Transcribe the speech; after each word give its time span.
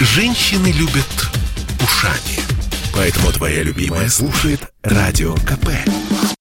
Женщины 0.00 0.68
любят 0.68 1.28
ушами. 1.82 2.38
Поэтому 2.94 3.32
твоя 3.32 3.64
любимая 3.64 4.08
слушает 4.08 4.60
Радио 4.82 5.34
КП. 5.34 5.70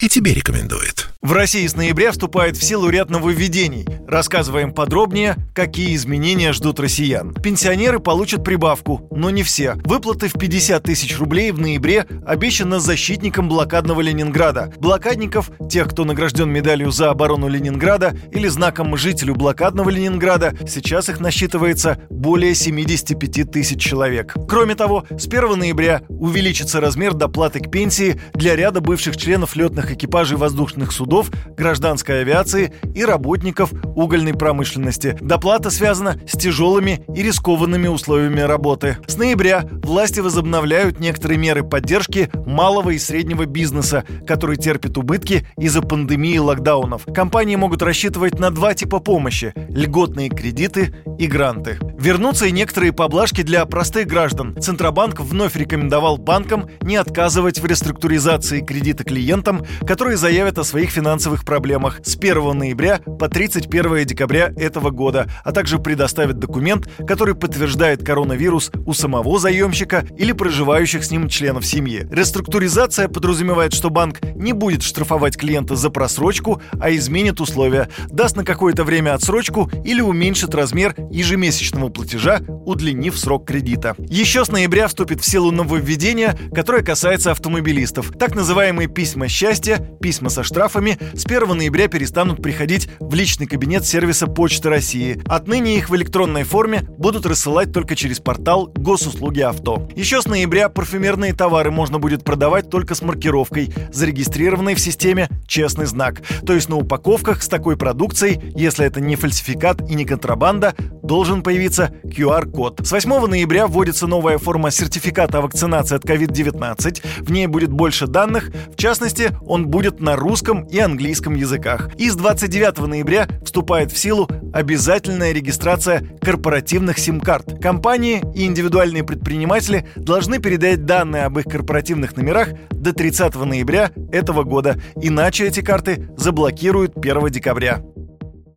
И 0.00 0.08
тебе 0.08 0.34
рекомендует. 0.34 1.08
В 1.20 1.32
России 1.32 1.66
с 1.66 1.74
ноября 1.74 2.12
вступает 2.12 2.56
в 2.56 2.62
силу 2.62 2.88
ряд 2.90 3.10
нововведений. 3.10 3.84
Рассказываем 4.06 4.72
подробнее, 4.72 5.34
какие 5.52 5.96
изменения 5.96 6.52
ждут 6.52 6.78
россиян. 6.78 7.34
Пенсионеры 7.34 7.98
получат 7.98 8.44
прибавку, 8.44 9.08
но 9.10 9.28
не 9.28 9.42
все. 9.42 9.74
Выплаты 9.84 10.28
в 10.28 10.34
50 10.34 10.80
тысяч 10.80 11.18
рублей 11.18 11.50
в 11.50 11.58
ноябре 11.58 12.06
обещаны 12.24 12.78
защитникам 12.78 13.48
блокадного 13.48 14.00
Ленинграда. 14.00 14.72
Блокадников, 14.78 15.50
тех, 15.68 15.88
кто 15.88 16.04
награжден 16.04 16.48
медалью 16.48 16.92
за 16.92 17.10
оборону 17.10 17.48
Ленинграда 17.48 18.16
или 18.30 18.46
знаком 18.46 18.96
жителю 18.96 19.34
блокадного 19.34 19.90
Ленинграда, 19.90 20.56
сейчас 20.68 21.08
их 21.08 21.18
насчитывается 21.18 21.98
более 22.10 22.54
75 22.54 23.50
тысяч 23.50 23.82
человек. 23.82 24.36
Кроме 24.48 24.76
того, 24.76 25.04
с 25.10 25.26
1 25.26 25.58
ноября 25.58 26.02
увеличится 26.08 26.80
размер 26.80 27.14
доплаты 27.14 27.58
к 27.58 27.72
пенсии 27.72 28.20
для 28.34 28.54
ряда 28.54 28.80
бывших 28.80 29.16
членов 29.16 29.56
летных 29.56 29.90
экипажей 29.90 30.36
воздушных 30.36 30.92
судов 30.92 31.07
судов, 31.08 31.30
гражданской 31.56 32.20
авиации 32.20 32.70
и 32.94 33.02
работников 33.02 33.72
угольной 33.96 34.34
промышленности. 34.34 35.16
Доплата 35.22 35.70
связана 35.70 36.20
с 36.28 36.36
тяжелыми 36.36 37.00
и 37.14 37.22
рискованными 37.22 37.88
условиями 37.88 38.40
работы. 38.40 38.98
С 39.06 39.16
ноября 39.16 39.64
власти 39.82 40.20
возобновляют 40.20 41.00
некоторые 41.00 41.38
меры 41.38 41.64
поддержки 41.64 42.30
малого 42.44 42.90
и 42.90 42.98
среднего 42.98 43.46
бизнеса, 43.46 44.04
который 44.26 44.56
терпит 44.56 44.98
убытки 44.98 45.46
из-за 45.56 45.80
пандемии 45.80 46.36
локдаунов. 46.36 47.06
Компании 47.14 47.56
могут 47.56 47.80
рассчитывать 47.80 48.38
на 48.38 48.50
два 48.50 48.74
типа 48.74 48.98
помощи– 48.98 49.54
льготные 49.70 50.28
кредиты 50.28 50.94
и 51.18 51.26
гранты. 51.26 51.78
Вернутся 51.98 52.46
и 52.46 52.52
некоторые 52.52 52.92
поблажки 52.92 53.42
для 53.42 53.66
простых 53.66 54.06
граждан. 54.06 54.54
Центробанк 54.60 55.18
вновь 55.18 55.56
рекомендовал 55.56 56.16
банкам 56.16 56.70
не 56.80 56.94
отказывать 56.94 57.58
в 57.58 57.66
реструктуризации 57.66 58.60
кредита 58.60 59.02
клиентам, 59.02 59.66
которые 59.84 60.16
заявят 60.16 60.58
о 60.58 60.64
своих 60.64 60.90
финансовых 60.90 61.44
проблемах 61.44 62.00
с 62.04 62.16
1 62.16 62.56
ноября 62.56 63.00
по 63.18 63.28
31 63.28 64.04
декабря 64.04 64.52
этого 64.56 64.90
года, 64.90 65.28
а 65.42 65.50
также 65.50 65.80
предоставит 65.80 66.38
документ, 66.38 66.88
который 67.04 67.34
подтверждает 67.34 68.06
коронавирус 68.06 68.70
у 68.86 68.92
самого 68.92 69.40
заемщика 69.40 70.06
или 70.16 70.30
проживающих 70.30 71.04
с 71.04 71.10
ним 71.10 71.28
членов 71.28 71.66
семьи. 71.66 72.06
Реструктуризация 72.12 73.08
подразумевает, 73.08 73.72
что 73.72 73.90
банк 73.90 74.20
не 74.36 74.52
будет 74.52 74.84
штрафовать 74.84 75.36
клиента 75.36 75.74
за 75.74 75.90
просрочку, 75.90 76.62
а 76.80 76.92
изменит 76.92 77.40
условия, 77.40 77.88
даст 78.08 78.36
на 78.36 78.44
какое-то 78.44 78.84
время 78.84 79.14
отсрочку 79.14 79.68
или 79.84 80.00
уменьшит 80.00 80.54
размер 80.54 80.94
ежемесячного 81.10 81.87
платежа, 81.90 82.40
удлинив 82.64 83.18
срок 83.18 83.46
кредита. 83.46 83.94
Еще 83.98 84.44
с 84.44 84.48
ноября 84.48 84.88
вступит 84.88 85.20
в 85.20 85.24
силу 85.24 85.50
нововведение, 85.50 86.38
которое 86.54 86.82
касается 86.82 87.30
автомобилистов. 87.30 88.12
Так 88.18 88.34
называемые 88.34 88.88
письма 88.88 89.28
счастья, 89.28 89.78
письма 90.00 90.28
со 90.28 90.42
штрафами 90.42 90.98
с 91.14 91.24
1 91.24 91.56
ноября 91.56 91.88
перестанут 91.88 92.42
приходить 92.42 92.90
в 93.00 93.14
личный 93.14 93.46
кабинет 93.46 93.84
сервиса 93.84 94.26
Почты 94.26 94.68
России. 94.68 95.20
Отныне 95.26 95.76
их 95.76 95.90
в 95.90 95.96
электронной 95.96 96.44
форме 96.44 96.82
будут 96.98 97.26
рассылать 97.26 97.72
только 97.72 97.96
через 97.96 98.20
портал 98.20 98.70
Госуслуги 98.74 99.40
авто. 99.40 99.88
Еще 99.94 100.22
с 100.22 100.26
ноября 100.26 100.68
парфюмерные 100.68 101.32
товары 101.32 101.70
можно 101.70 101.98
будет 101.98 102.24
продавать 102.24 102.70
только 102.70 102.94
с 102.94 103.02
маркировкой, 103.02 103.72
зарегистрированной 103.92 104.74
в 104.74 104.80
системе 104.80 105.28
«Честный 105.46 105.86
знак». 105.86 106.22
То 106.46 106.52
есть 106.52 106.68
на 106.68 106.76
упаковках 106.76 107.42
с 107.42 107.48
такой 107.48 107.76
продукцией, 107.76 108.40
если 108.54 108.86
это 108.86 109.00
не 109.00 109.16
фальсификат 109.16 109.88
и 109.90 109.94
не 109.94 110.04
контрабанда, 110.04 110.74
должен 111.08 111.42
появиться 111.42 111.90
QR-код. 112.04 112.82
С 112.84 112.92
8 112.92 113.26
ноября 113.26 113.66
вводится 113.66 114.06
новая 114.06 114.36
форма 114.36 114.70
сертификата 114.70 115.38
о 115.38 115.40
вакцинации 115.40 115.96
от 115.96 116.04
COVID-19. 116.04 117.02
В 117.24 117.32
ней 117.32 117.46
будет 117.46 117.72
больше 117.72 118.06
данных. 118.06 118.50
В 118.72 118.76
частности, 118.76 119.30
он 119.46 119.66
будет 119.66 120.00
на 120.00 120.16
русском 120.16 120.64
и 120.64 120.78
английском 120.78 121.34
языках. 121.34 121.90
И 121.96 122.10
с 122.10 122.14
29 122.14 122.86
ноября 122.86 123.26
вступает 123.42 123.90
в 123.90 123.98
силу 123.98 124.28
обязательная 124.52 125.32
регистрация 125.32 126.06
корпоративных 126.20 126.98
сим-карт. 126.98 127.58
Компании 127.60 128.22
и 128.34 128.44
индивидуальные 128.44 129.02
предприниматели 129.02 129.88
должны 129.96 130.38
передать 130.38 130.84
данные 130.84 131.24
об 131.24 131.38
их 131.38 131.46
корпоративных 131.46 132.18
номерах 132.18 132.50
до 132.70 132.92
30 132.92 133.34
ноября 133.34 133.92
этого 134.12 134.42
года, 134.42 134.76
иначе 135.00 135.46
эти 135.46 135.60
карты 135.60 136.10
заблокируют 136.18 136.98
1 136.98 137.28
декабря. 137.30 137.82